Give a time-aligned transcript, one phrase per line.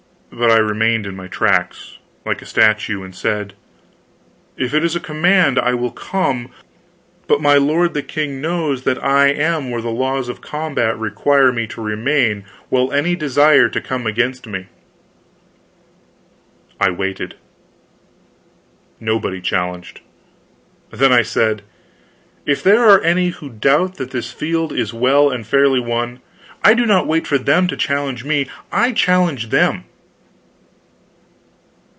[0.33, 3.53] But I remained in my tracks, like a statue, and said:
[4.55, 6.51] "If it is a command, I will come,
[7.27, 11.51] but my lord the king knows that I am where the laws of combat require
[11.51, 14.67] me to remain while any desire to come against me."
[16.79, 17.35] I waited.
[19.01, 19.99] Nobody challenged.
[20.91, 21.61] Then I said:
[22.45, 26.21] "If there are any who doubt that this field is well and fairly won,
[26.63, 29.83] I do not wait for them to challenge me, I challenge them."